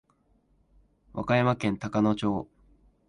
[1.13, 2.47] 和歌山県高野町